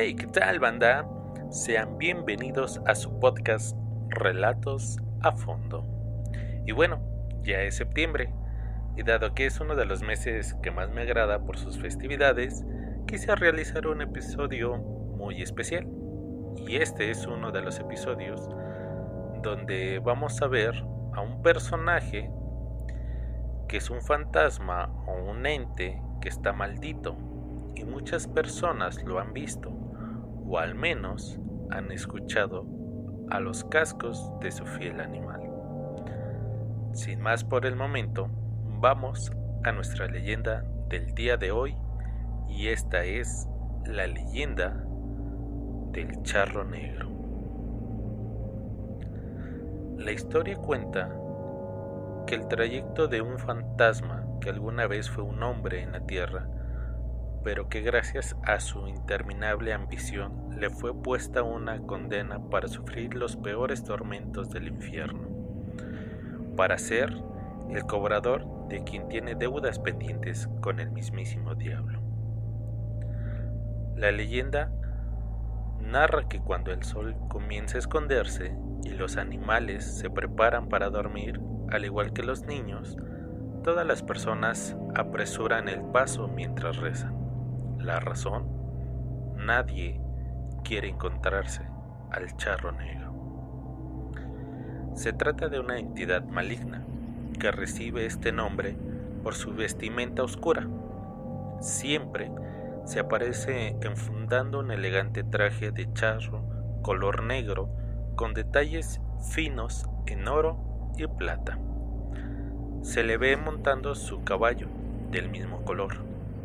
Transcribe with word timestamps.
Hey, 0.00 0.14
¿qué 0.14 0.28
tal, 0.28 0.60
banda? 0.60 1.08
Sean 1.50 1.98
bienvenidos 1.98 2.80
a 2.86 2.94
su 2.94 3.18
podcast 3.18 3.76
Relatos 4.10 4.96
a 5.22 5.32
Fondo. 5.32 5.84
Y 6.64 6.70
bueno, 6.70 7.00
ya 7.42 7.62
es 7.62 7.78
septiembre, 7.78 8.32
y 8.96 9.02
dado 9.02 9.34
que 9.34 9.46
es 9.46 9.58
uno 9.58 9.74
de 9.74 9.86
los 9.86 10.02
meses 10.02 10.54
que 10.62 10.70
más 10.70 10.88
me 10.90 11.02
agrada 11.02 11.44
por 11.44 11.58
sus 11.58 11.80
festividades, 11.80 12.64
quise 13.08 13.34
realizar 13.34 13.88
un 13.88 14.00
episodio 14.00 14.76
muy 14.76 15.42
especial. 15.42 15.88
Y 16.58 16.76
este 16.76 17.10
es 17.10 17.26
uno 17.26 17.50
de 17.50 17.62
los 17.62 17.80
episodios 17.80 18.48
donde 19.42 19.98
vamos 19.98 20.40
a 20.42 20.46
ver 20.46 20.76
a 21.12 21.22
un 21.22 21.42
personaje 21.42 22.30
que 23.66 23.78
es 23.78 23.90
un 23.90 24.00
fantasma 24.00 24.92
o 25.08 25.28
un 25.28 25.44
ente 25.44 26.00
que 26.20 26.28
está 26.28 26.52
maldito 26.52 27.16
y 27.74 27.84
muchas 27.84 28.28
personas 28.28 29.02
lo 29.02 29.18
han 29.18 29.32
visto 29.32 29.87
o 30.48 30.58
al 30.58 30.74
menos 30.74 31.38
han 31.70 31.92
escuchado 31.92 32.64
a 33.30 33.40
los 33.40 33.64
cascos 33.64 34.32
de 34.40 34.50
su 34.50 34.64
fiel 34.64 35.00
animal. 35.00 35.42
Sin 36.92 37.20
más 37.20 37.44
por 37.44 37.66
el 37.66 37.76
momento, 37.76 38.28
vamos 38.80 39.30
a 39.64 39.72
nuestra 39.72 40.06
leyenda 40.06 40.64
del 40.88 41.14
día 41.14 41.36
de 41.36 41.52
hoy 41.52 41.76
y 42.48 42.68
esta 42.68 43.04
es 43.04 43.46
la 43.84 44.06
leyenda 44.06 44.84
del 45.92 46.22
charro 46.22 46.64
negro. 46.64 47.10
La 49.98 50.12
historia 50.12 50.56
cuenta 50.56 51.14
que 52.26 52.36
el 52.36 52.48
trayecto 52.48 53.08
de 53.08 53.20
un 53.20 53.38
fantasma 53.38 54.24
que 54.40 54.48
alguna 54.48 54.86
vez 54.86 55.10
fue 55.10 55.24
un 55.24 55.42
hombre 55.42 55.82
en 55.82 55.92
la 55.92 56.06
tierra, 56.06 56.48
pero 57.42 57.68
que 57.68 57.80
gracias 57.80 58.36
a 58.44 58.60
su 58.60 58.86
interminable 58.88 59.72
ambición 59.72 60.48
le 60.58 60.70
fue 60.70 60.94
puesta 60.94 61.42
una 61.42 61.80
condena 61.80 62.40
para 62.50 62.68
sufrir 62.68 63.14
los 63.14 63.36
peores 63.36 63.84
tormentos 63.84 64.50
del 64.50 64.68
infierno, 64.68 65.28
para 66.56 66.78
ser 66.78 67.14
el 67.70 67.84
cobrador 67.84 68.68
de 68.68 68.82
quien 68.84 69.08
tiene 69.08 69.34
deudas 69.34 69.78
pendientes 69.78 70.48
con 70.60 70.80
el 70.80 70.90
mismísimo 70.90 71.54
diablo. 71.54 72.00
La 73.96 74.12
leyenda 74.12 74.70
narra 75.80 76.28
que 76.28 76.40
cuando 76.40 76.72
el 76.72 76.82
sol 76.82 77.16
comienza 77.28 77.76
a 77.76 77.80
esconderse 77.80 78.56
y 78.84 78.90
los 78.90 79.16
animales 79.16 79.98
se 79.98 80.10
preparan 80.10 80.68
para 80.68 80.90
dormir, 80.90 81.40
al 81.70 81.84
igual 81.84 82.12
que 82.12 82.22
los 82.22 82.44
niños, 82.44 82.96
todas 83.64 83.86
las 83.86 84.02
personas 84.02 84.76
apresuran 84.94 85.68
el 85.68 85.82
paso 85.82 86.28
mientras 86.28 86.76
rezan. 86.76 87.17
La 87.78 88.00
razón, 88.00 88.44
nadie 89.36 90.00
quiere 90.64 90.88
encontrarse 90.88 91.62
al 92.10 92.36
charro 92.36 92.72
negro. 92.72 93.12
Se 94.94 95.12
trata 95.12 95.48
de 95.48 95.60
una 95.60 95.78
entidad 95.78 96.24
maligna 96.24 96.84
que 97.38 97.52
recibe 97.52 98.04
este 98.04 98.32
nombre 98.32 98.76
por 99.22 99.34
su 99.34 99.54
vestimenta 99.54 100.24
oscura. 100.24 100.66
Siempre 101.60 102.32
se 102.84 102.98
aparece 102.98 103.76
enfundando 103.80 104.58
un 104.58 104.72
elegante 104.72 105.22
traje 105.22 105.70
de 105.70 105.92
charro 105.92 106.42
color 106.82 107.22
negro 107.22 107.68
con 108.16 108.34
detalles 108.34 109.00
finos 109.32 109.88
en 110.06 110.26
oro 110.26 110.58
y 110.96 111.06
plata. 111.06 111.58
Se 112.82 113.04
le 113.04 113.18
ve 113.18 113.36
montando 113.36 113.94
su 113.94 114.24
caballo 114.24 114.66
del 115.10 115.28
mismo 115.28 115.64
color, 115.64 115.96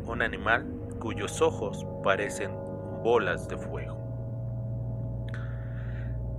un 0.06 0.22
animal 0.22 0.73
cuyos 1.04 1.42
ojos 1.42 1.86
parecen 2.02 2.50
bolas 3.02 3.46
de 3.46 3.58
fuego. 3.58 3.98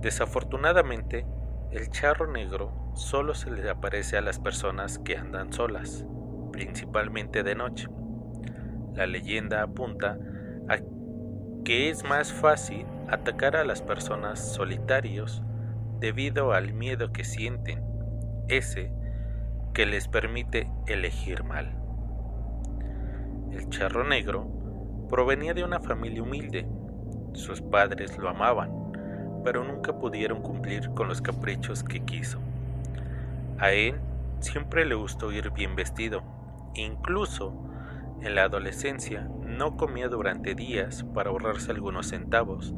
Desafortunadamente, 0.02 1.24
el 1.70 1.88
charro 1.90 2.26
negro 2.26 2.72
solo 2.94 3.34
se 3.34 3.48
le 3.52 3.70
aparece 3.70 4.16
a 4.16 4.22
las 4.22 4.40
personas 4.40 4.98
que 4.98 5.16
andan 5.16 5.52
solas, 5.52 6.04
principalmente 6.50 7.44
de 7.44 7.54
noche. 7.54 7.86
La 8.94 9.06
leyenda 9.06 9.62
apunta 9.62 10.18
a 10.68 10.78
que 11.64 11.88
es 11.88 12.02
más 12.02 12.32
fácil 12.32 12.86
atacar 13.08 13.54
a 13.54 13.64
las 13.64 13.82
personas 13.82 14.40
solitarios 14.52 15.44
debido 16.00 16.52
al 16.52 16.72
miedo 16.72 17.12
que 17.12 17.22
sienten, 17.22 17.84
ese 18.48 18.92
que 19.74 19.86
les 19.86 20.08
permite 20.08 20.68
elegir 20.88 21.44
mal. 21.44 21.72
El 23.52 23.68
charro 23.70 24.02
negro 24.02 24.55
provenía 25.08 25.54
de 25.54 25.64
una 25.64 25.80
familia 25.80 26.22
humilde. 26.22 26.66
Sus 27.32 27.60
padres 27.60 28.18
lo 28.18 28.28
amaban, 28.28 28.70
pero 29.44 29.64
nunca 29.64 29.98
pudieron 29.98 30.42
cumplir 30.42 30.90
con 30.90 31.08
los 31.08 31.20
caprichos 31.20 31.84
que 31.84 32.00
quiso. 32.00 32.38
A 33.58 33.72
él 33.72 33.96
siempre 34.40 34.84
le 34.84 34.94
gustó 34.94 35.32
ir 35.32 35.50
bien 35.50 35.76
vestido, 35.76 36.22
incluso 36.74 37.54
en 38.22 38.34
la 38.34 38.44
adolescencia 38.44 39.28
no 39.42 39.76
comía 39.76 40.08
durante 40.08 40.54
días 40.54 41.04
para 41.14 41.30
ahorrarse 41.30 41.70
algunos 41.70 42.08
centavos 42.08 42.74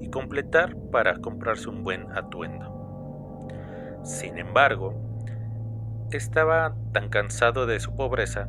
y 0.00 0.08
completar 0.08 0.76
para 0.90 1.18
comprarse 1.18 1.68
un 1.68 1.82
buen 1.82 2.10
atuendo. 2.12 3.48
Sin 4.04 4.38
embargo, 4.38 4.94
estaba 6.10 6.74
tan 6.92 7.08
cansado 7.08 7.66
de 7.66 7.80
su 7.80 7.94
pobreza 7.96 8.48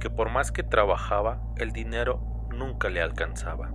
que 0.00 0.10
por 0.10 0.30
más 0.30 0.50
que 0.50 0.62
trabajaba, 0.62 1.40
el 1.56 1.72
dinero 1.72 2.33
nunca 2.58 2.90
le 2.90 3.02
alcanzaba. 3.02 3.72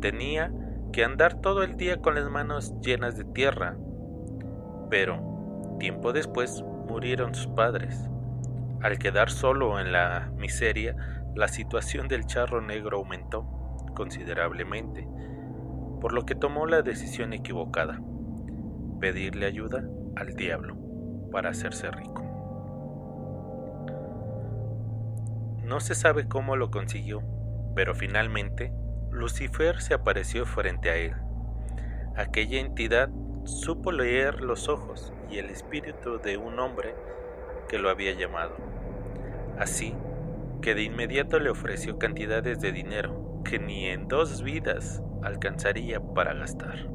Tenía 0.00 0.52
que 0.92 1.04
andar 1.04 1.40
todo 1.40 1.62
el 1.62 1.76
día 1.76 2.00
con 2.00 2.14
las 2.14 2.28
manos 2.30 2.74
llenas 2.80 3.16
de 3.16 3.24
tierra. 3.24 3.76
Pero, 4.90 5.76
tiempo 5.78 6.12
después, 6.12 6.62
murieron 6.88 7.34
sus 7.34 7.48
padres. 7.48 8.08
Al 8.80 8.98
quedar 8.98 9.30
solo 9.30 9.80
en 9.80 9.92
la 9.92 10.30
miseria, 10.36 10.96
la 11.34 11.48
situación 11.48 12.08
del 12.08 12.26
charro 12.26 12.60
negro 12.60 12.98
aumentó 12.98 13.44
considerablemente, 13.94 15.06
por 16.00 16.12
lo 16.12 16.24
que 16.24 16.34
tomó 16.34 16.66
la 16.66 16.82
decisión 16.82 17.32
equivocada, 17.32 18.00
pedirle 19.00 19.46
ayuda 19.46 19.84
al 20.16 20.34
diablo 20.34 20.76
para 21.32 21.50
hacerse 21.50 21.90
rico. 21.90 22.24
No 25.64 25.80
se 25.80 25.94
sabe 25.94 26.28
cómo 26.28 26.56
lo 26.56 26.70
consiguió, 26.70 27.22
pero 27.78 27.94
finalmente 27.94 28.72
Lucifer 29.12 29.80
se 29.80 29.94
apareció 29.94 30.46
frente 30.46 30.90
a 30.90 30.96
él. 30.96 31.14
Aquella 32.16 32.58
entidad 32.58 33.08
supo 33.44 33.92
leer 33.92 34.40
los 34.40 34.68
ojos 34.68 35.12
y 35.30 35.38
el 35.38 35.48
espíritu 35.48 36.18
de 36.18 36.38
un 36.38 36.58
hombre 36.58 36.96
que 37.68 37.78
lo 37.78 37.88
había 37.88 38.14
llamado. 38.14 38.56
Así 39.60 39.94
que 40.60 40.74
de 40.74 40.82
inmediato 40.82 41.38
le 41.38 41.50
ofreció 41.50 42.00
cantidades 42.00 42.58
de 42.58 42.72
dinero 42.72 43.40
que 43.44 43.60
ni 43.60 43.86
en 43.86 44.08
dos 44.08 44.42
vidas 44.42 45.00
alcanzaría 45.22 46.00
para 46.00 46.34
gastar. 46.34 46.88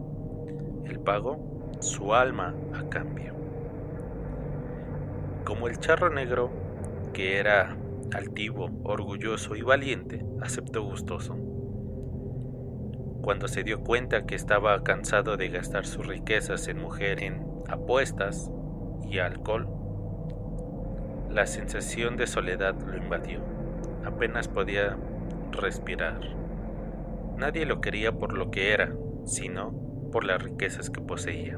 El 0.83 0.99
pago, 0.99 1.71
su 1.79 2.13
alma 2.13 2.53
a 2.73 2.89
cambio. 2.89 3.33
Como 5.45 5.69
el 5.69 5.79
charro 5.79 6.09
negro, 6.09 6.51
que 7.13 7.37
era 7.39 7.77
altivo, 8.13 8.69
orgulloso 8.83 9.55
y 9.55 9.61
valiente, 9.61 10.25
aceptó 10.41 10.83
gustoso. 10.83 11.35
Cuando 13.21 13.47
se 13.47 13.63
dio 13.63 13.81
cuenta 13.81 14.25
que 14.25 14.35
estaba 14.35 14.83
cansado 14.83 15.37
de 15.37 15.49
gastar 15.49 15.85
sus 15.85 16.05
riquezas 16.05 16.67
en 16.67 16.79
mujer, 16.79 17.23
en 17.23 17.45
apuestas 17.69 18.51
y 19.09 19.19
alcohol, 19.19 19.69
la 21.29 21.47
sensación 21.47 22.17
de 22.17 22.27
soledad 22.27 22.75
lo 22.79 22.97
invadió. 22.97 23.39
Apenas 24.05 24.47
podía 24.47 24.97
respirar. 25.51 26.19
Nadie 27.37 27.65
lo 27.65 27.81
quería 27.81 28.11
por 28.11 28.37
lo 28.37 28.51
que 28.51 28.73
era, 28.73 28.93
sino 29.25 29.71
por 30.11 30.25
las 30.25 30.43
riquezas 30.43 30.89
que 30.89 31.01
poseía. 31.01 31.57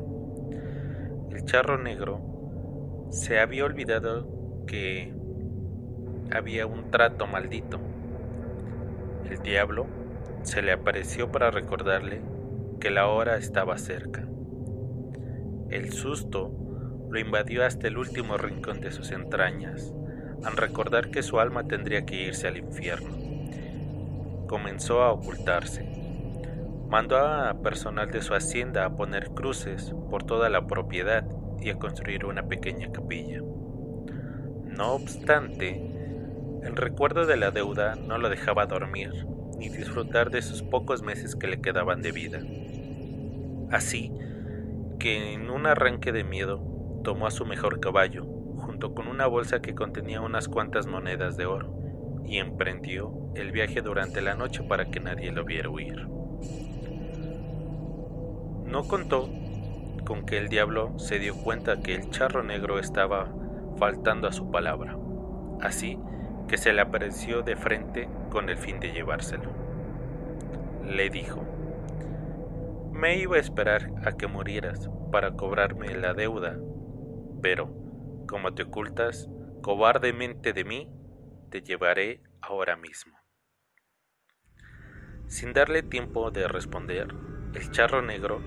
El 1.31 1.43
charro 1.45 1.77
negro 1.77 3.09
se 3.09 3.39
había 3.39 3.65
olvidado 3.65 4.65
que 4.67 5.13
había 6.31 6.65
un 6.65 6.91
trato 6.91 7.27
maldito. 7.27 7.79
El 9.29 9.39
diablo 9.39 9.87
se 10.43 10.61
le 10.61 10.71
apareció 10.71 11.31
para 11.31 11.51
recordarle 11.51 12.21
que 12.79 12.91
la 12.91 13.07
hora 13.07 13.37
estaba 13.37 13.77
cerca. 13.77 14.25
El 15.69 15.91
susto 15.91 16.51
lo 17.09 17.19
invadió 17.19 17.65
hasta 17.65 17.87
el 17.87 17.97
último 17.97 18.37
rincón 18.37 18.81
de 18.81 18.91
sus 18.91 19.11
entrañas, 19.11 19.93
al 20.43 20.57
recordar 20.57 21.09
que 21.09 21.23
su 21.23 21.39
alma 21.39 21.67
tendría 21.67 22.05
que 22.05 22.27
irse 22.27 22.47
al 22.47 22.57
infierno. 22.57 23.15
Comenzó 24.47 25.01
a 25.01 25.11
ocultarse. 25.11 25.89
Mandó 26.87 27.17
a 27.17 27.61
personal 27.63 28.11
de 28.11 28.21
su 28.21 28.35
hacienda 28.35 28.85
a 28.85 28.95
poner 28.95 29.31
cruces 29.31 29.95
por 30.09 30.23
toda 30.23 30.49
la 30.49 30.67
propiedad 30.67 31.25
y 31.59 31.71
a 31.71 31.79
construir 31.79 32.25
una 32.25 32.43
pequeña 32.43 32.91
capilla. 32.91 33.41
No 34.65 34.93
obstante, 34.93 35.94
el 36.65 36.75
recuerdo 36.75 37.27
de 37.27 37.37
la 37.37 37.51
deuda 37.51 37.95
no 37.95 38.17
lo 38.17 38.27
dejaba 38.27 38.65
dormir 38.65 39.11
ni 39.57 39.69
disfrutar 39.69 40.31
de 40.31 40.41
sus 40.41 40.63
pocos 40.63 41.03
meses 41.03 41.35
que 41.35 41.47
le 41.47 41.61
quedaban 41.61 42.01
de 42.01 42.11
vida. 42.11 42.39
Así 43.71 44.11
que 44.99 45.33
en 45.33 45.51
un 45.51 45.67
arranque 45.67 46.11
de 46.11 46.23
miedo 46.23 46.61
tomó 47.03 47.27
a 47.27 47.31
su 47.31 47.45
mejor 47.45 47.79
caballo, 47.79 48.25
junto 48.57 48.95
con 48.95 49.07
una 49.07 49.27
bolsa 49.27 49.61
que 49.61 49.75
contenía 49.75 50.21
unas 50.21 50.47
cuantas 50.47 50.87
monedas 50.87 51.37
de 51.37 51.45
oro, 51.45 51.71
y 52.25 52.37
emprendió 52.37 53.13
el 53.35 53.51
viaje 53.51 53.81
durante 53.81 54.21
la 54.21 54.33
noche 54.33 54.63
para 54.63 54.85
que 54.85 54.99
nadie 54.99 55.31
lo 55.31 55.45
viera 55.45 55.69
huir. 55.69 56.07
No 58.65 58.87
contó 58.87 59.29
con 60.03 60.25
que 60.25 60.37
el 60.39 60.49
diablo 60.49 60.97
se 60.97 61.19
dio 61.19 61.35
cuenta 61.35 61.81
que 61.81 61.93
el 61.93 62.09
charro 62.09 62.43
negro 62.43 62.79
estaba 62.79 63.31
faltando 63.77 64.27
a 64.27 64.33
su 64.33 64.49
palabra, 64.49 64.97
así 65.61 65.99
que 66.47 66.57
se 66.57 66.73
le 66.73 66.81
apareció 66.81 67.41
de 67.41 67.55
frente 67.55 68.09
con 68.29 68.49
el 68.49 68.57
fin 68.57 68.79
de 68.79 68.91
llevárselo. 68.91 69.51
Le 70.83 71.09
dijo, 71.09 71.43
me 72.91 73.17
iba 73.17 73.37
a 73.37 73.39
esperar 73.39 73.91
a 74.05 74.13
que 74.13 74.27
murieras 74.27 74.89
para 75.11 75.31
cobrarme 75.31 75.93
la 75.95 76.13
deuda, 76.13 76.57
pero, 77.41 77.73
como 78.27 78.53
te 78.53 78.63
ocultas 78.63 79.29
cobardemente 79.61 80.53
de 80.53 80.63
mí, 80.63 80.89
te 81.49 81.61
llevaré 81.61 82.21
ahora 82.41 82.75
mismo. 82.77 83.17
Sin 85.27 85.53
darle 85.53 85.81
tiempo 85.81 86.31
de 86.31 86.47
responder, 86.47 87.07
el 87.53 87.71
charro 87.71 88.01
negro 88.01 88.41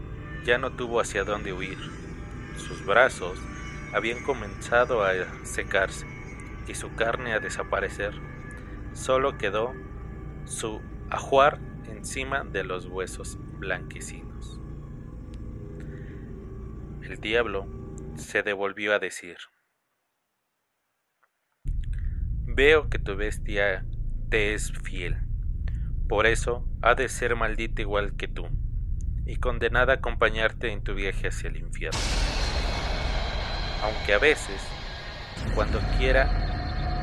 ya 0.44 0.58
no 0.58 0.76
tuvo 0.76 1.00
hacia 1.00 1.24
dónde 1.24 1.52
huir. 1.52 1.78
Sus 2.56 2.86
brazos 2.86 3.38
habían 3.92 4.22
comenzado 4.22 5.04
a 5.04 5.12
secarse 5.44 6.06
y 6.68 6.74
su 6.74 6.94
carne 6.94 7.32
a 7.32 7.40
desaparecer. 7.40 8.12
Solo 8.92 9.38
quedó 9.38 9.72
su 10.44 10.80
ajuar 11.10 11.58
encima 11.88 12.44
de 12.44 12.64
los 12.64 12.86
huesos 12.86 13.38
blanquecinos. 13.58 14.60
El 17.02 17.18
diablo 17.20 17.66
se 18.16 18.42
devolvió 18.42 18.94
a 18.94 18.98
decir, 18.98 19.36
Veo 22.44 22.88
que 22.88 22.98
tu 22.98 23.16
bestia 23.16 23.84
te 24.30 24.52
es 24.54 24.72
fiel, 24.72 25.16
por 26.08 26.26
eso 26.26 26.66
ha 26.82 26.94
de 26.94 27.08
ser 27.08 27.36
maldita 27.36 27.82
igual 27.82 28.16
que 28.16 28.26
tú 28.26 28.48
y 29.26 29.36
condenada 29.36 29.92
a 29.92 29.96
acompañarte 29.96 30.72
en 30.72 30.82
tu 30.82 30.94
viaje 30.94 31.28
hacia 31.28 31.50
el 31.50 31.58
infierno. 31.58 32.00
Aunque 33.82 34.14
a 34.14 34.18
veces, 34.18 34.60
cuando 35.54 35.78
quiera, 35.98 36.47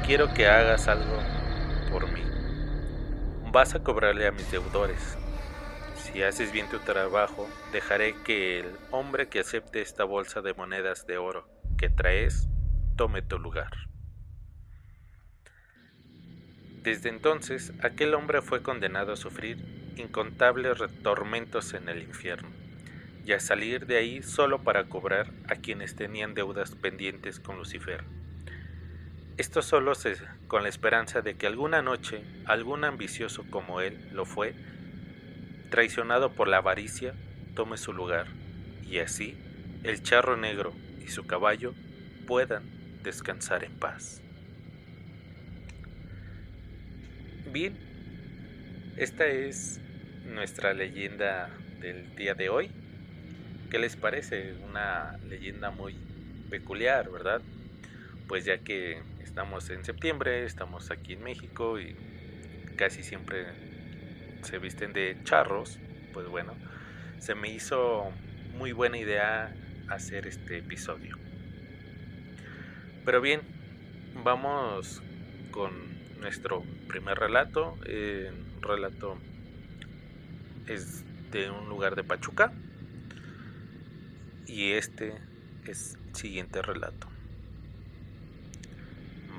quiero 0.06 0.32
que 0.36 0.46
hagas 0.46 0.88
algo 0.88 1.18
por 1.92 2.12
mí. 2.12 2.22
Vas 3.52 3.74
a 3.74 3.84
cobrarle 3.84 4.28
a 4.28 4.32
mis 4.32 4.52
deudores. 4.52 5.18
Si 5.96 6.22
haces 6.22 6.52
bien 6.52 6.70
tu 6.70 6.78
trabajo, 6.78 7.50
dejaré 7.72 8.16
que 8.24 8.60
el 8.60 8.68
hombre 8.92 9.30
que 9.30 9.40
acepte 9.40 9.82
esta 9.82 10.04
bolsa 10.04 10.42
de 10.42 10.54
monedas 10.54 11.08
de 11.08 11.18
oro 11.18 11.48
que 11.78 11.90
traes 11.90 12.48
tome 12.96 13.24
tu 13.24 13.40
lugar. 13.40 13.72
Desde 16.84 17.10
entonces, 17.10 17.74
aquel 17.82 18.14
hombre 18.14 18.44
fue 18.44 18.62
condenado 18.62 19.14
a 19.14 19.18
sufrir 19.18 19.58
incontables 19.98 20.78
tormentos 21.02 21.74
en 21.74 21.90
el 21.90 22.04
infierno, 22.04 22.50
y 23.26 23.32
a 23.32 23.40
salir 23.40 23.88
de 23.88 23.98
ahí 23.98 24.22
solo 24.22 24.62
para 24.62 24.84
cobrar 24.84 25.32
a 25.48 25.56
quienes 25.56 25.96
tenían 25.96 26.36
deudas 26.36 26.76
pendientes 26.76 27.40
con 27.40 27.58
Lucifer. 27.58 28.04
Esto 29.38 29.62
solo 29.62 29.96
se, 29.96 30.16
con 30.48 30.64
la 30.64 30.70
esperanza 30.70 31.22
de 31.22 31.36
que 31.36 31.46
alguna 31.46 31.82
noche 31.82 32.22
algún 32.46 32.86
ambicioso 32.86 33.44
como 33.50 33.82
él 33.82 33.98
lo 34.14 34.24
fue, 34.24 34.54
traicionado 35.70 36.32
por 36.32 36.48
la 36.48 36.58
avaricia, 36.58 37.14
tome 37.54 37.76
su 37.76 37.92
lugar, 37.92 38.28
y 38.90 39.00
así 39.00 39.38
el 39.84 40.02
charro 40.02 40.38
negro 40.38 40.74
y 41.04 41.10
su 41.10 41.28
caballo 41.28 41.74
puedan 42.26 42.64
descansar 43.04 43.66
en 43.66 43.74
paz. 43.74 44.22
Bien, 47.52 47.76
esta 48.96 49.28
es 49.28 49.82
nuestra 50.26 50.74
leyenda 50.74 51.50
del 51.82 52.16
día 52.16 52.36
de 52.36 52.48
hoy. 52.48 52.72
¿Qué 53.70 53.80
les 53.80 53.98
parece? 53.98 54.54
Una 54.70 55.18
leyenda 55.28 55.72
muy 55.72 55.98
peculiar, 56.50 57.12
¿verdad? 57.12 57.42
Pues 58.28 58.46
ya 58.46 58.60
que 58.60 59.02
estamos 59.36 59.70
en 59.70 59.84
septiembre, 59.84 60.46
estamos 60.46 60.92
aquí 60.92 61.12
en 61.12 61.22
México 61.22 61.78
y 61.78 61.94
casi 62.78 63.04
siempre 63.04 63.48
se 64.44 64.60
visten 64.60 64.94
de 64.94 65.18
charros, 65.26 65.78
pues 66.14 66.26
bueno, 66.30 66.54
se 67.20 67.36
me 67.36 67.50
hizo 67.50 68.14
muy 68.58 68.72
buena 68.72 68.98
idea 68.98 69.54
hacer 69.90 70.26
este 70.26 70.60
episodio. 70.60 71.18
Pero 73.04 73.20
bien, 73.20 73.42
vamos 74.24 75.04
con 75.52 75.74
nuestro 76.22 76.64
primer 76.88 77.18
relato. 77.18 77.78
Eh, 77.86 78.32
relato 78.62 79.18
es 80.66 81.04
de 81.32 81.52
un 81.52 81.68
lugar 81.68 81.98
de 81.98 82.06
Pachuca. 82.06 82.54
Y 84.48 84.72
este 84.72 85.18
es 85.66 85.98
el 86.08 86.16
siguiente 86.16 86.62
relato. 86.62 87.15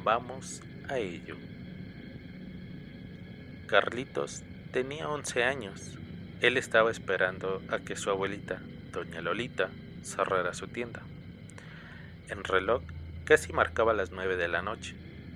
Vamos 0.07 0.63
a 0.89 1.01
ello. 1.01 1.35
Carlitos 3.67 4.45
tenía 4.71 5.09
11 5.09 5.43
años. 5.43 5.99
Él 6.41 6.57
estaba 6.59 6.93
esperando 6.93 7.61
a 7.71 7.81
que 7.81 7.97
su 7.97 8.11
abuelita, 8.11 8.61
doña 8.93 9.21
Lolita, 9.21 9.69
cerrara 10.05 10.55
su 10.55 10.69
tienda. 10.69 11.03
En 12.29 12.45
reloj 12.45 12.85
casi 13.25 13.53
marcaba 13.53 13.95
las 13.95 14.13
9 14.13 14.37
de 14.37 14.47
la 14.47 14.63
noche 14.63 14.95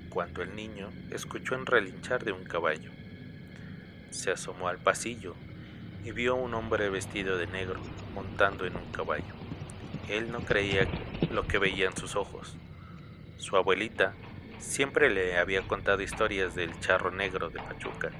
cuando 0.08 0.40
el 0.40 0.54
niño 0.54 0.90
escuchó 1.10 1.56
el 1.56 1.66
relinchar 1.66 2.24
de 2.24 2.30
un 2.30 2.44
caballo. 2.44 2.92
Se 4.10 4.30
asomó 4.30 4.68
al 4.68 4.78
pasillo 4.78 5.34
y 6.04 6.12
vio 6.12 6.34
a 6.34 6.40
un 6.40 6.54
hombre 6.54 6.90
vestido 6.90 7.38
de 7.38 7.48
negro 7.48 7.80
montando 8.14 8.66
en 8.66 8.76
un 8.76 8.92
caballo. 8.92 9.34
Él 10.08 10.30
no 10.30 10.38
creía 10.42 10.86
lo 11.32 11.48
que 11.48 11.58
veía 11.58 11.86
en 11.86 11.96
sus 11.96 12.14
ojos. 12.14 12.54
Su 13.36 13.56
abuelita 13.56 14.14
siempre 14.60 15.10
le 15.10 15.38
había 15.38 15.62
contado 15.62 16.02
historias 16.02 16.54
del 16.54 16.78
charro 16.80 17.10
negro 17.10 17.50
de 17.50 17.60
Pachuca. 17.60 18.10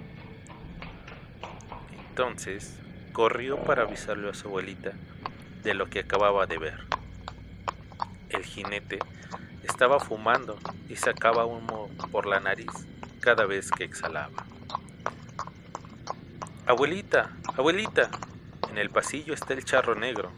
Entonces 2.09 2.79
corrió 3.13 3.57
para 3.57 3.83
avisarle 3.83 4.31
a 4.31 4.35
su 4.35 4.49
abuelita 4.49 4.93
de 5.63 5.75
lo 5.75 5.87
que 5.87 6.01
acababa 6.01 6.47
de 6.47 6.59
ver. 6.59 6.81
El 8.31 8.45
jinete 8.45 8.99
estaba 9.63 10.01
fumando 10.01 10.59
y 10.89 10.97
sacaba 10.97 11.45
humo 11.45 11.91
por 12.11 12.27
la 12.27 12.41
nariz 12.41 12.71
cada 13.21 13.45
vez 13.47 13.71
que 13.71 13.85
exhalaba. 13.85 14.45
Abuelita, 16.67 17.31
abuelita, 17.57 18.11
en 18.71 18.79
el 18.79 18.91
pasillo 18.91 19.35
está 19.35 19.55
el 19.55 19.65
charro 19.65 19.95
negro. 19.95 20.31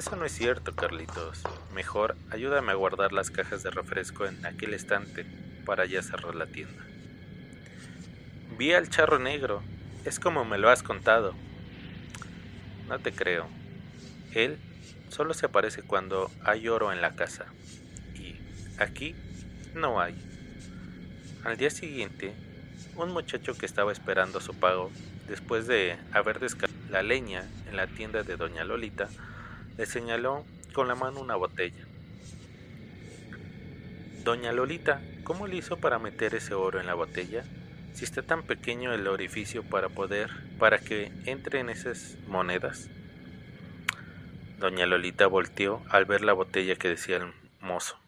Eso 0.00 0.16
no 0.16 0.24
es 0.24 0.32
cierto, 0.32 0.74
Carlitos. 0.74 1.42
Mejor 1.74 2.16
ayúdame 2.30 2.72
a 2.72 2.74
guardar 2.74 3.12
las 3.12 3.30
cajas 3.30 3.62
de 3.62 3.70
refresco 3.70 4.24
en 4.24 4.46
aquel 4.46 4.72
estante 4.72 5.26
para 5.66 5.84
ya 5.84 6.02
cerrar 6.02 6.34
la 6.34 6.46
tienda. 6.46 6.82
Vi 8.56 8.72
al 8.72 8.88
charro 8.88 9.18
negro. 9.18 9.62
Es 10.06 10.18
como 10.18 10.46
me 10.46 10.56
lo 10.56 10.70
has 10.70 10.82
contado. 10.82 11.34
No 12.88 12.98
te 12.98 13.12
creo. 13.12 13.46
Él 14.32 14.56
solo 15.10 15.34
se 15.34 15.44
aparece 15.44 15.82
cuando 15.82 16.30
hay 16.44 16.66
oro 16.66 16.92
en 16.92 17.02
la 17.02 17.14
casa. 17.14 17.44
Aquí 18.78 19.14
no 19.74 20.00
hay. 20.00 20.14
Al 21.44 21.58
día 21.58 21.68
siguiente, 21.68 22.32
un 22.96 23.12
muchacho 23.12 23.52
que 23.52 23.66
estaba 23.66 23.92
esperando 23.92 24.40
su 24.40 24.54
pago, 24.54 24.90
después 25.28 25.66
de 25.66 25.98
haber 26.12 26.40
descargado 26.40 26.80
la 26.88 27.02
leña 27.02 27.44
en 27.68 27.76
la 27.76 27.86
tienda 27.86 28.22
de 28.22 28.36
doña 28.36 28.64
Lolita, 28.64 29.10
le 29.76 29.86
señaló 29.86 30.44
con 30.72 30.88
la 30.88 30.94
mano 30.94 31.20
una 31.20 31.36
botella. 31.36 31.84
Doña 34.24 34.52
Lolita, 34.52 35.00
¿cómo 35.24 35.46
le 35.46 35.56
hizo 35.56 35.78
para 35.78 35.98
meter 35.98 36.34
ese 36.34 36.54
oro 36.54 36.78
en 36.78 36.86
la 36.86 36.94
botella? 36.94 37.44
Si 37.94 38.04
está 38.04 38.22
tan 38.22 38.42
pequeño 38.42 38.92
el 38.92 39.06
orificio 39.08 39.62
para 39.62 39.88
poder, 39.88 40.30
para 40.58 40.78
que 40.78 41.10
entre 41.24 41.60
en 41.60 41.70
esas 41.70 42.16
monedas. 42.26 42.88
Doña 44.58 44.86
Lolita 44.86 45.26
volteó 45.26 45.82
al 45.88 46.04
ver 46.04 46.20
la 46.20 46.34
botella 46.34 46.76
que 46.76 46.88
decía 46.88 47.16
el 47.16 47.32
mozo. 47.60 47.98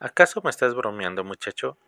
¿Acaso 0.00 0.42
me 0.42 0.50
estás 0.50 0.74
bromeando, 0.74 1.22
muchacho? 1.22 1.78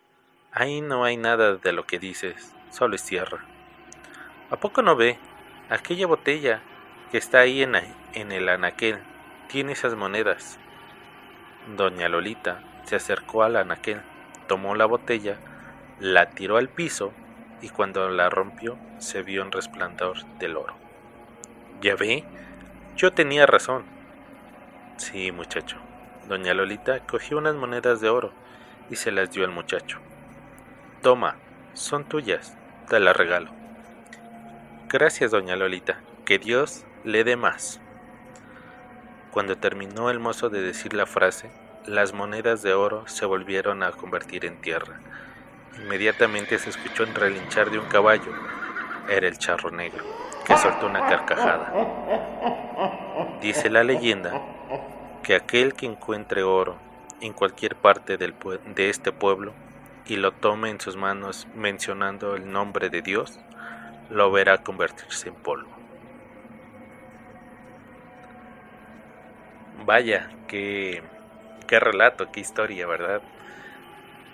Ahí 0.52 0.80
no 0.80 1.04
hay 1.04 1.16
nada 1.16 1.56
de 1.56 1.72
lo 1.72 1.84
que 1.84 1.98
dices, 1.98 2.54
solo 2.70 2.94
es 2.94 3.02
tierra. 3.02 3.44
¿A 4.50 4.56
poco 4.60 4.82
no 4.82 4.94
ve? 4.94 5.18
Aquella 5.68 6.06
botella 6.06 6.62
que 7.14 7.18
está 7.18 7.38
ahí 7.38 7.62
en, 7.62 8.33
el 8.33 8.49
anaquel 8.49 8.99
tiene 9.47 9.71
esas 9.71 9.94
monedas. 9.94 10.59
Doña 11.76 12.09
Lolita 12.09 12.59
se 12.87 12.97
acercó 12.97 13.44
al 13.44 13.54
anaquel, 13.54 14.00
tomó 14.49 14.75
la 14.75 14.87
botella, 14.87 15.37
la 16.00 16.30
tiró 16.30 16.56
al 16.56 16.68
piso 16.68 17.12
y 17.62 17.68
cuando 17.68 18.09
la 18.09 18.30
rompió 18.30 18.76
se 18.99 19.23
vio 19.23 19.42
en 19.42 19.52
resplandor 19.52 20.25
del 20.40 20.56
oro. 20.56 20.75
Ya 21.80 21.94
ve, 21.94 22.25
yo 22.97 23.12
tenía 23.12 23.47
razón. 23.47 23.85
Sí, 24.97 25.30
muchacho. 25.30 25.76
Doña 26.26 26.52
Lolita 26.52 26.99
cogió 27.06 27.38
unas 27.38 27.54
monedas 27.54 28.00
de 28.00 28.09
oro 28.09 28.33
y 28.90 28.97
se 28.97 29.12
las 29.12 29.30
dio 29.30 29.44
al 29.44 29.52
muchacho. 29.52 30.00
Toma, 31.00 31.37
son 31.75 32.06
tuyas, 32.06 32.59
te 32.88 32.99
las 32.99 33.16
regalo. 33.16 33.52
Gracias, 34.88 35.30
doña 35.30 35.54
Lolita, 35.54 36.00
que 36.25 36.40
Dios 36.40 36.85
le 37.04 37.23
dé 37.23 37.37
más. 37.37 37.80
Cuando 39.30 39.58
terminó 39.58 40.08
el 40.08 40.20
mozo 40.20 40.49
de 40.49 40.62
decir 40.62 40.94
la 40.94 41.04
frase, 41.04 41.50
las 41.87 42.14
monedas 42.14 42.62
de 42.62 42.73
oro 42.73 43.06
se 43.06 43.26
volvieron 43.26 43.82
a 43.82 43.92
convertir 43.92 44.46
en 44.46 44.58
tierra. 44.62 45.00
Inmediatamente 45.76 46.58
se 46.58 46.70
escuchó 46.70 47.02
el 47.02 47.14
relinchar 47.14 47.70
de 47.70 47.78
un 47.78 47.84
caballo. 47.87 48.32
Era 49.08 49.28
el 49.28 49.37
charro 49.37 49.70
negro, 49.70 50.02
que 50.46 50.56
soltó 50.56 50.87
una 50.87 51.06
carcajada. 51.06 51.75
Dice 53.42 53.68
la 53.68 53.84
leyenda 53.84 54.40
que 55.23 55.34
aquel 55.34 55.75
que 55.75 55.84
encuentre 55.84 56.42
oro 56.42 56.78
en 57.20 57.34
cualquier 57.34 57.76
parte 57.76 58.16
del 58.16 58.34
de 58.75 58.88
este 58.88 59.12
pueblo 59.12 59.52
y 60.06 60.16
lo 60.16 60.32
tome 60.32 60.70
en 60.70 60.80
sus 60.80 60.96
manos 60.96 61.46
mencionando 61.54 62.34
el 62.34 62.50
nombre 62.50 62.88
de 62.88 63.02
Dios, 63.02 63.38
lo 64.08 64.30
verá 64.30 64.62
convertirse 64.62 65.28
en 65.28 65.34
polvo. 65.34 65.84
Vaya, 69.83 70.31
qué, 70.49 71.02
qué 71.66 71.81
relato, 71.81 72.31
qué 72.31 72.40
historia, 72.40 72.87
¿verdad? 72.87 73.23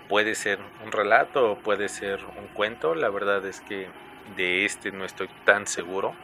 Puede 0.09 0.35
ser 0.35 0.59
un 0.85 0.93
relato 0.93 1.59
puede 1.63 1.89
ser 1.89 2.21
un 2.25 2.49
cuento, 2.49 2.95
la 2.95 3.09
verdad 3.09 3.45
es 3.47 3.61
que 3.61 3.89
de 4.37 4.65
este 4.65 4.93
no 4.93 5.05
estoy 5.05 5.29
tan 5.45 5.67
seguro, 5.67 6.15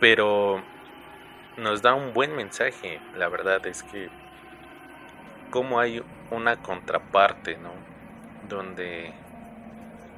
pero 0.00 0.62
nos 1.56 1.82
da 1.82 1.94
un 1.94 2.12
buen 2.12 2.34
mensaje, 2.34 3.00
la 3.16 3.28
verdad 3.28 3.66
es 3.66 3.82
que 3.82 4.08
como 5.50 5.78
hay 5.78 6.02
una 6.30 6.56
contraparte, 6.56 7.58
¿no? 7.58 7.72
Donde 8.48 9.12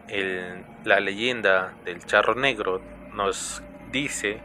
el, 0.08 0.64
la 0.84 1.00
leyenda 1.00 1.74
del 1.84 2.04
charro 2.04 2.34
negro 2.34 2.80
nos 3.12 3.62
dice 3.90 4.40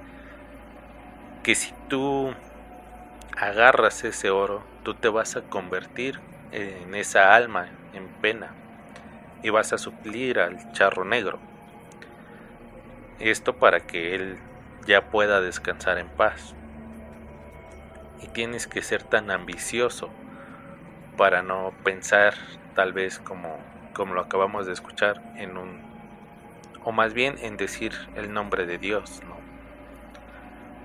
que 1.44 1.56
si 1.56 1.74
tú 1.88 2.34
agarras 3.38 4.04
ese 4.04 4.30
oro, 4.30 4.64
tú 4.84 4.94
te 4.94 5.10
vas 5.10 5.36
a 5.36 5.42
convertir 5.42 6.20
en 6.52 6.96
esa 6.96 7.36
alma 7.36 7.70
en 7.94 8.08
pena 8.22 8.52
y 9.44 9.50
vas 9.50 9.72
a 9.74 9.78
suplir 9.78 10.40
al 10.40 10.72
charro 10.74 11.06
negro. 11.06 11.40
Esto 13.20 13.56
para 13.58 13.82
que 13.82 14.16
él 14.16 14.38
ya 14.86 15.10
pueda 15.10 15.42
descansar 15.42 15.98
en 15.98 16.08
paz. 16.08 16.56
Y 18.22 18.28
tienes 18.28 18.68
que 18.68 18.82
ser 18.82 19.04
tan 19.04 19.32
ambicioso 19.32 20.10
para 21.18 21.42
no 21.42 21.74
pensar 21.84 22.34
tal 22.76 22.94
vez 22.94 23.20
como, 23.20 23.58
como 23.94 24.14
lo 24.14 24.22
acabamos 24.22 24.66
de 24.66 24.74
escuchar 24.74 25.22
en 25.36 25.58
un 25.58 25.90
o 26.84 26.92
más 26.92 27.14
bien 27.14 27.36
en 27.40 27.58
decir 27.58 27.94
el 28.16 28.34
nombre 28.34 28.66
de 28.66 28.78
Dios, 28.78 29.22
¿no? 29.28 29.39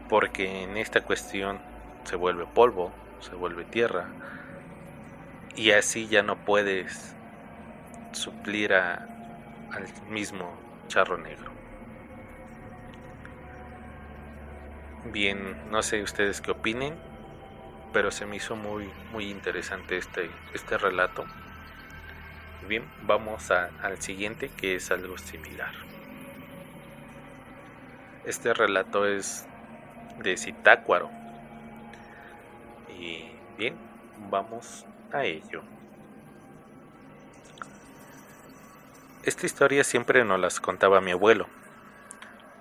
Porque 0.09 0.63
en 0.63 0.77
esta 0.77 1.03
cuestión 1.03 1.59
se 2.05 2.17
vuelve 2.17 2.47
polvo, 2.47 2.93
se 3.21 3.35
vuelve 3.35 3.65
tierra 3.65 4.07
y 5.57 5.71
así 5.71 6.09
ya 6.09 6.23
no 6.23 6.37
puedes 6.45 7.15
suplir 8.13 8.75
a, 8.75 9.09
al 9.73 9.87
mismo 10.11 10.53
charro 10.89 11.17
negro. 11.17 11.51
Bien, 15.13 15.71
no 15.71 15.83
sé 15.83 16.03
ustedes 16.03 16.41
qué 16.41 16.51
opinen, 16.51 16.95
pero 17.93 18.11
se 18.11 18.27
me 18.27 18.37
hizo 18.37 18.57
muy, 18.57 18.91
muy 19.13 19.31
interesante 19.31 19.97
este, 19.97 20.31
este 20.55 20.79
relato. 20.79 21.25
Bien, 22.69 22.85
vamos 23.03 23.51
al 23.51 24.01
siguiente 24.01 24.49
que 24.49 24.77
es 24.77 24.91
algo 24.91 25.19
similar. 25.19 25.75
Este 28.25 28.55
relato 28.55 29.07
es 29.07 29.47
de 30.19 30.37
Citácuaro. 30.37 31.11
Y 32.99 33.31
bien, 33.59 33.77
vamos 34.31 34.87
a 35.13 35.25
ello. 35.25 35.63
Esta 39.25 39.47
historia 39.47 39.85
siempre 39.85 40.25
nos 40.25 40.39
las 40.39 40.61
contaba 40.61 41.01
mi 41.01 41.13
abuelo, 41.13 41.47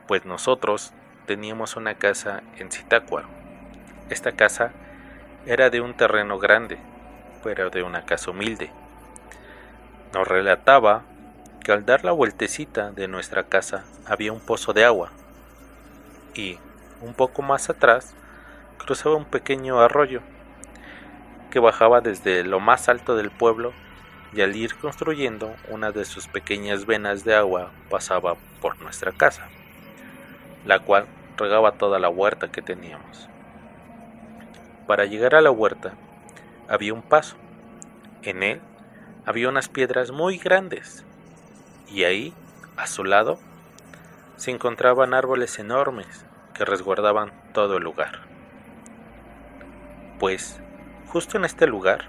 pues 0.08 0.26
nosotros 0.26 0.94
teníamos 1.26 1.76
una 1.76 1.96
casa 1.96 2.42
en 2.58 2.72
Citácuaro. 2.72 3.28
Esta 4.10 4.34
casa 4.34 4.72
era 5.46 5.70
de 5.70 5.82
un 5.82 5.94
terreno 5.94 6.40
grande, 6.40 6.78
pero 7.44 7.70
de 7.70 7.84
una 7.84 8.06
casa 8.06 8.32
humilde. 8.32 8.72
Nos 10.14 10.28
relataba 10.28 11.04
que 11.64 11.72
al 11.72 11.86
dar 11.86 12.06
la 12.06 12.12
vueltecita 12.12 12.92
de 12.92 13.08
nuestra 13.08 13.44
casa 13.44 13.84
había 14.06 14.32
un 14.32 14.40
pozo 14.40 14.74
de 14.74 14.86
agua 14.86 15.12
y, 16.34 16.60
un 17.04 17.14
poco 17.14 17.42
más 17.42 17.70
atrás, 17.70 18.16
cruzaba 18.78 19.16
un 19.16 19.26
pequeño 19.26 19.80
arroyo 19.80 20.22
que 21.52 21.60
bajaba 21.60 22.02
desde 22.02 22.44
lo 22.44 22.60
más 22.60 22.90
alto 22.90 23.16
del 23.16 23.30
pueblo 23.30 23.74
y 24.34 24.42
al 24.42 24.56
ir 24.56 24.76
construyendo 24.76 25.54
una 25.70 25.92
de 25.92 26.06
sus 26.06 26.28
pequeñas 26.28 26.86
venas 26.86 27.24
de 27.26 27.36
agua 27.36 27.72
pasaba 27.90 28.36
por 28.62 28.82
nuestra 28.82 29.12
casa, 29.12 29.48
la 30.66 30.80
cual 30.80 31.06
regaba 31.38 31.74
toda 31.74 32.00
la 32.00 32.10
huerta 32.10 32.52
que 32.52 32.62
teníamos. 32.62 33.30
Para 34.88 35.06
llegar 35.06 35.36
a 35.36 35.42
la 35.42 35.52
huerta 35.52 35.94
había 36.68 36.94
un 36.94 37.04
paso. 37.04 37.36
En 38.24 38.42
él 38.42 38.62
había 39.26 39.50
unas 39.50 39.68
piedras 39.68 40.12
muy 40.12 40.38
grandes 40.38 41.06
y 41.92 42.06
ahí, 42.06 42.34
a 42.78 42.88
su 42.88 43.04
lado, 43.04 43.38
se 44.38 44.52
encontraban 44.52 45.14
árboles 45.14 45.60
enormes 45.60 46.26
que 46.54 46.66
resguardaban 46.66 47.32
todo 47.54 47.78
el 47.78 47.84
lugar. 47.84 48.22
Pues, 50.20 50.62
justo 51.08 51.38
en 51.38 51.46
este 51.46 51.68
lugar, 51.68 52.06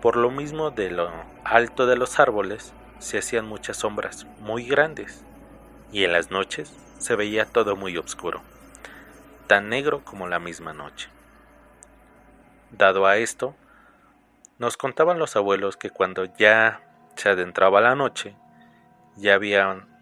por 0.00 0.16
lo 0.16 0.30
mismo 0.30 0.70
de 0.70 0.90
lo 0.90 1.10
alto 1.44 1.86
de 1.86 1.96
los 1.96 2.18
árboles, 2.18 2.72
se 2.98 3.18
hacían 3.18 3.46
muchas 3.46 3.78
sombras 3.78 4.26
muy 4.40 4.64
grandes 4.66 5.24
y 5.92 6.04
en 6.04 6.12
las 6.12 6.30
noches 6.30 6.72
se 6.98 7.16
veía 7.16 7.44
todo 7.44 7.76
muy 7.76 7.96
oscuro, 7.96 8.42
tan 9.48 9.68
negro 9.68 10.04
como 10.04 10.28
la 10.28 10.38
misma 10.38 10.72
noche. 10.72 11.08
Dado 12.70 13.06
a 13.06 13.16
esto, 13.16 13.54
nos 14.58 14.76
contaban 14.76 15.18
los 15.18 15.36
abuelos 15.36 15.76
que 15.76 15.90
cuando 15.90 16.24
ya 16.24 16.80
se 17.16 17.28
adentraba 17.28 17.80
la 17.80 17.94
noche, 17.94 18.34
ya 19.16 19.34
habían 19.34 19.92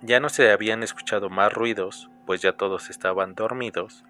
ya 0.00 0.20
no 0.20 0.28
se 0.28 0.52
habían 0.52 0.82
escuchado 0.82 1.28
más 1.28 1.52
ruidos, 1.52 2.08
pues 2.28 2.42
ya 2.42 2.52
todos 2.52 2.90
estaban 2.90 3.34
dormidos. 3.34 4.04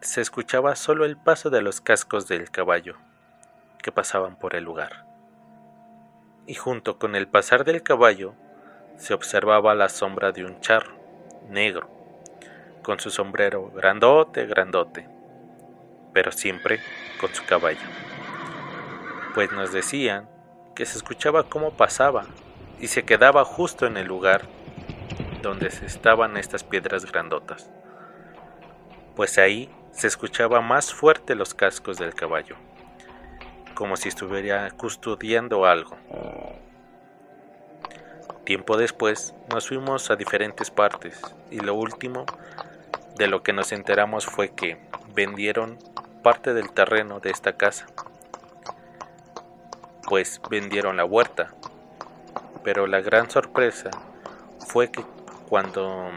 Se 0.00 0.20
escuchaba 0.20 0.74
solo 0.74 1.04
el 1.04 1.16
paso 1.16 1.48
de 1.48 1.62
los 1.62 1.80
cascos 1.80 2.26
del 2.26 2.50
caballo 2.50 2.96
que 3.80 3.92
pasaban 3.92 4.34
por 4.34 4.56
el 4.56 4.64
lugar. 4.64 5.06
Y 6.48 6.56
junto 6.56 6.98
con 6.98 7.14
el 7.14 7.28
pasar 7.28 7.62
del 7.62 7.84
caballo 7.84 8.34
se 8.96 9.14
observaba 9.14 9.76
la 9.76 9.88
sombra 9.88 10.32
de 10.32 10.44
un 10.44 10.60
charro 10.60 10.96
negro, 11.48 11.88
con 12.82 12.98
su 12.98 13.12
sombrero 13.12 13.70
grandote, 13.70 14.44
grandote 14.46 15.08
pero 16.12 16.32
siempre 16.32 16.80
con 17.20 17.32
su 17.32 17.44
caballo. 17.44 17.78
Pues 19.34 19.52
nos 19.52 19.72
decían 19.72 20.28
que 20.74 20.84
se 20.84 20.98
escuchaba 20.98 21.44
cómo 21.44 21.76
pasaba 21.76 22.26
y 22.80 22.88
se 22.88 23.04
quedaba 23.04 23.44
justo 23.44 23.86
en 23.86 23.96
el 23.96 24.08
lugar 24.08 24.48
donde 25.42 25.68
estaban 25.68 26.36
estas 26.36 26.64
piedras 26.64 27.10
grandotas. 27.10 27.70
Pues 29.16 29.38
ahí 29.38 29.70
se 29.92 30.06
escuchaba 30.06 30.60
más 30.60 30.92
fuerte 30.92 31.34
los 31.34 31.54
cascos 31.54 31.98
del 31.98 32.14
caballo, 32.14 32.56
como 33.74 33.96
si 33.96 34.08
estuviera 34.08 34.70
custodiando 34.70 35.66
algo. 35.66 35.96
Tiempo 38.44 38.76
después 38.76 39.34
nos 39.52 39.68
fuimos 39.68 40.10
a 40.10 40.16
diferentes 40.16 40.70
partes 40.70 41.20
y 41.50 41.60
lo 41.60 41.74
último 41.74 42.26
de 43.16 43.26
lo 43.26 43.42
que 43.42 43.52
nos 43.52 43.72
enteramos 43.72 44.26
fue 44.26 44.50
que 44.50 44.80
vendieron 45.14 45.78
parte 46.22 46.54
del 46.54 46.72
terreno 46.72 47.20
de 47.20 47.30
esta 47.30 47.56
casa, 47.56 47.86
pues 50.08 50.40
vendieron 50.50 50.96
la 50.96 51.04
huerta. 51.04 51.54
Pero 52.62 52.86
la 52.86 53.00
gran 53.00 53.30
sorpresa 53.30 53.90
fue 54.58 54.90
que 54.90 55.04
cuando 55.50 56.12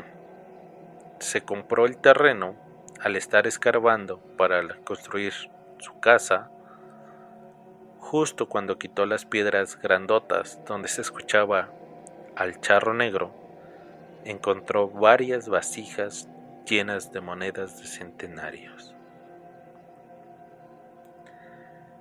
se 1.18 1.42
compró 1.42 1.88
el 1.88 1.98
terreno, 1.98 2.56
al 3.02 3.16
estar 3.16 3.48
escarbando 3.48 4.20
para 4.38 4.62
construir 4.84 5.34
su 5.80 6.00
casa, 6.00 6.52
justo 7.98 8.48
cuando 8.48 8.78
quitó 8.78 9.08
las 9.08 9.26
piedras 9.26 9.82
grandotas 9.82 10.64
donde 10.66 10.88
se 10.88 11.02
escuchaba 11.02 11.70
al 12.36 12.62
charro 12.62 12.94
negro, 12.94 13.34
encontró 14.24 14.88
varias 14.88 15.50
vasijas 15.50 16.30
llenas 16.68 17.12
de 17.12 17.22
monedas 17.22 17.80
de 17.80 17.88
centenarios. 17.88 18.94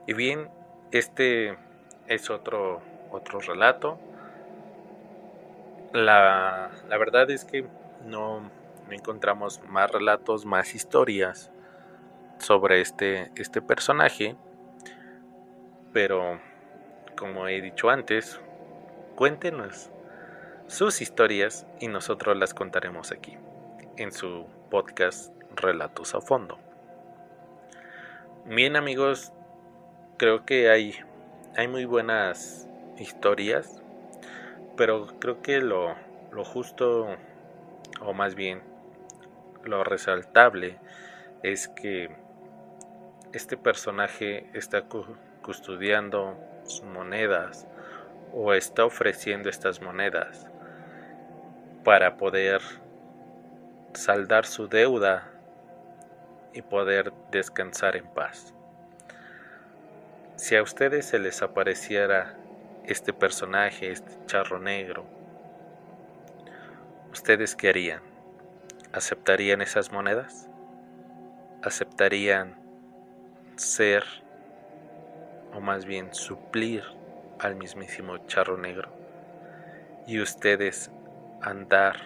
Y 0.07 0.13
bien, 0.13 0.51
este 0.91 1.57
es 2.09 2.29
otro, 2.29 2.83
otro 3.11 3.41
relato. 3.41 3.99
La, 5.93 6.71
la 6.89 6.99
verdad 6.99 7.31
es 7.31 7.45
que 7.45 7.67
no, 8.05 8.51
encontramos 8.91 9.61
más 9.69 9.91
relatos, 9.91 10.45
más 10.45 10.75
historias 10.75 11.51
sobre 12.39 12.81
este, 12.81 13.31
este 13.37 13.63
personaje. 13.63 14.37
Pero, 15.93 16.41
como 17.17 17.49
he 17.49 17.61
dicho 17.61 17.91
antes, 17.91 18.41
cuéntenos 19.15 19.91
sus 20.67 21.03
historias 21.03 21.67
y 21.81 21.89
nosotros 21.89 22.37
las 22.37 22.55
contaremos 22.55 23.13
aquí, 23.13 23.37
en 23.97 24.13
su 24.13 24.47
podcast 24.71 25.35
Relatos 25.55 26.15
a 26.15 26.21
Fondo. 26.21 26.59
Bien 28.47 28.77
amigos, 28.77 29.33
creo 30.17 30.47
que 30.47 30.71
hay, 30.71 30.95
hay 31.57 31.69
muy 31.69 31.85
buenas 31.85 32.69
historias, 32.99 33.82
pero 34.77 35.07
creo 35.19 35.43
que 35.43 35.61
lo, 35.61 35.95
lo 36.31 36.45
justo, 36.45 37.09
o 38.01 38.13
más 38.15 38.35
bien 38.35 38.63
lo 39.65 39.85
resaltable, 39.85 40.79
es 41.43 41.69
que 41.69 42.11
este 43.33 43.57
personaje 43.57 44.47
está 44.55 44.85
custodiando 45.43 46.39
sus 46.65 46.85
monedas 46.85 47.67
o 48.33 48.53
está 48.55 48.85
ofreciendo 48.85 49.49
estas 49.49 49.81
monedas 49.81 50.47
para 51.85 52.17
poder 52.17 52.61
saldar 53.95 54.47
su 54.47 54.69
deuda 54.69 55.29
y 56.53 56.63
poder 56.63 57.13
descansar 57.31 57.97
en 57.97 58.07
paz. 58.07 58.55
Si 60.37 60.57
a 60.57 60.63
ustedes 60.63 61.07
se 61.07 61.19
les 61.19 61.43
apareciera 61.43 62.37
este 62.87 63.13
personaje, 63.13 63.91
este 63.91 64.13
charro 64.27 64.59
negro, 64.59 65.05
¿ustedes 67.13 67.55
qué 67.55 67.69
harían? 67.69 68.03
¿Aceptarían 68.93 69.63
esas 69.63 69.93
monedas? 69.93 70.49
¿Aceptarían 71.63 72.57
ser, 73.57 74.05
o 75.55 75.61
más 75.61 75.85
bien 75.85 76.13
suplir 76.13 76.83
al 77.39 77.55
mismísimo 77.55 78.19
charro 78.27 78.59
negro? 78.59 78.91
Y 80.07 80.21
ustedes 80.21 80.91
andar 81.41 81.97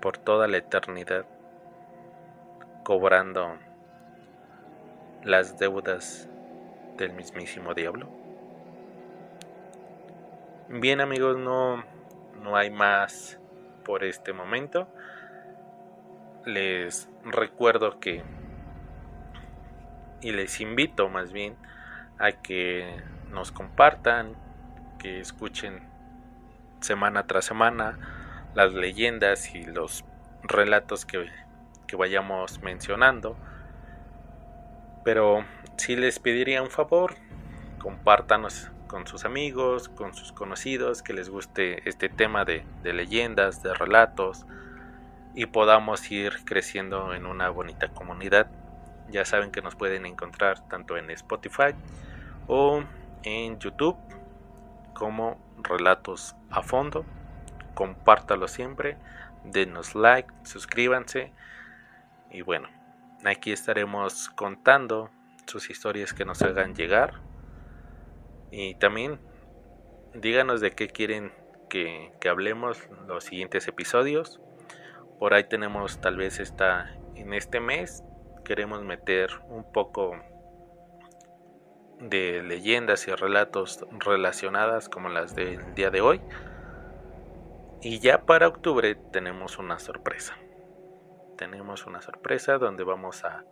por 0.00 0.18
toda 0.18 0.48
la 0.48 0.56
eternidad 0.56 1.24
cobrando 2.84 3.58
las 5.22 5.58
deudas 5.58 6.28
del 6.96 7.12
mismísimo 7.12 7.74
diablo. 7.74 8.19
Bien 10.72 11.00
amigos, 11.00 11.36
no, 11.36 11.82
no 12.40 12.56
hay 12.56 12.70
más 12.70 13.40
por 13.84 14.04
este 14.04 14.32
momento. 14.32 14.86
Les 16.46 17.08
recuerdo 17.24 17.98
que 17.98 18.22
y 20.20 20.30
les 20.30 20.60
invito 20.60 21.08
más 21.08 21.32
bien 21.32 21.56
a 22.20 22.30
que 22.30 23.02
nos 23.30 23.50
compartan, 23.50 24.36
que 25.00 25.18
escuchen 25.18 25.88
semana 26.78 27.26
tras 27.26 27.46
semana 27.46 27.98
las 28.54 28.72
leyendas 28.72 29.52
y 29.52 29.64
los 29.64 30.04
relatos 30.44 31.04
que, 31.04 31.26
que 31.88 31.96
vayamos 31.96 32.62
mencionando. 32.62 33.36
Pero 35.02 35.44
si 35.78 35.96
les 35.96 36.20
pediría 36.20 36.62
un 36.62 36.70
favor, 36.70 37.16
compártanos 37.80 38.70
con 38.90 39.06
sus 39.06 39.24
amigos, 39.24 39.88
con 39.88 40.14
sus 40.14 40.32
conocidos, 40.32 41.04
que 41.04 41.12
les 41.12 41.30
guste 41.30 41.88
este 41.88 42.08
tema 42.08 42.44
de, 42.44 42.64
leyendas, 42.82 43.62
de 43.62 43.72
relatos 43.72 44.46
y 45.32 45.46
podamos 45.46 46.10
ir 46.10 46.44
creciendo 46.44 47.14
en 47.14 47.24
una 47.24 47.50
bonita 47.50 47.90
comunidad. 47.90 48.50
Ya 49.08 49.24
saben 49.24 49.52
que 49.52 49.62
nos 49.62 49.76
pueden 49.76 50.06
encontrar 50.06 50.66
tanto 50.66 50.96
en 50.96 51.08
Spotify 51.12 51.72
o 52.48 52.82
en 53.22 53.60
YouTube 53.60 53.96
como 54.92 55.38
relatos 55.62 56.34
a 56.50 56.62
fondo. 56.62 57.06
Compártalo 57.74 58.48
siempre, 58.48 58.96
denos 59.44 59.94
like, 59.94 60.34
suscríbanse 60.42 61.32
y 62.28 62.42
bueno, 62.42 62.68
aquí 63.24 63.52
estaremos 63.52 64.30
contando 64.30 65.10
sus 65.46 65.70
historias 65.70 66.12
que 66.12 66.24
nos 66.24 66.42
hagan 66.42 66.74
llegar 66.74 67.29
y 68.50 68.74
también 68.74 69.20
díganos 70.14 70.60
de 70.60 70.72
qué 70.72 70.88
quieren 70.88 71.32
que, 71.68 72.12
que 72.20 72.28
hablemos 72.28 72.78
los 73.06 73.24
siguientes 73.24 73.68
episodios. 73.68 74.40
Por 75.18 75.34
ahí 75.34 75.44
tenemos 75.44 76.00
tal 76.00 76.16
vez 76.16 76.40
esta 76.40 76.96
en 77.14 77.34
este 77.34 77.60
mes 77.60 78.02
queremos 78.44 78.82
meter 78.82 79.30
un 79.48 79.70
poco 79.70 80.16
de 82.00 82.42
leyendas 82.42 83.06
y 83.06 83.14
relatos 83.14 83.84
relacionadas 83.90 84.88
como 84.88 85.08
las 85.08 85.34
del 85.34 85.74
día 85.74 85.90
de 85.90 86.00
hoy. 86.00 86.20
Y 87.82 87.98
ya 88.00 88.22
para 88.22 88.48
octubre 88.48 88.94
tenemos 89.12 89.58
una 89.58 89.78
sorpresa. 89.78 90.36
Tenemos 91.36 91.86
una 91.86 92.02
sorpresa 92.02 92.58
donde 92.58 92.84
vamos 92.84 93.24
a 93.24 93.44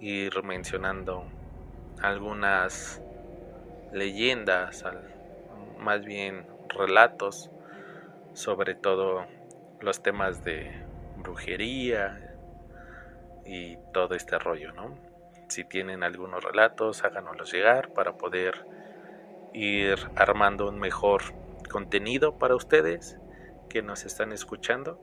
ir 0.00 0.42
mencionando 0.42 1.24
algunas 2.02 3.02
leyendas, 3.94 4.84
más 5.78 6.04
bien 6.04 6.46
relatos 6.68 7.50
sobre 8.32 8.74
todo 8.74 9.24
los 9.80 10.02
temas 10.02 10.44
de 10.44 10.72
brujería 11.16 12.34
y 13.46 13.76
todo 13.92 14.14
este 14.14 14.38
rollo, 14.38 14.72
¿no? 14.72 14.98
Si 15.48 15.64
tienen 15.64 16.02
algunos 16.02 16.42
relatos, 16.42 17.04
háganoslos 17.04 17.52
llegar 17.52 17.92
para 17.92 18.16
poder 18.16 18.66
ir 19.52 19.96
armando 20.16 20.68
un 20.68 20.80
mejor 20.80 21.22
contenido 21.70 22.38
para 22.38 22.56
ustedes 22.56 23.18
que 23.68 23.82
nos 23.82 24.04
están 24.04 24.32
escuchando 24.32 25.00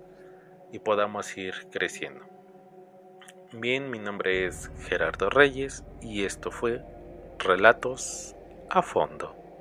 y 0.72 0.80
podamos 0.80 1.38
ir 1.38 1.54
creciendo. 1.72 2.26
Bien, 3.54 3.90
mi 3.90 4.00
nombre 4.00 4.46
es 4.46 4.70
Gerardo 4.88 5.30
Reyes 5.30 5.86
y 6.02 6.26
esto 6.26 6.52
fue 6.52 6.84
Relatos 7.40 8.36
a 8.74 8.82
Fondo. 8.82 9.41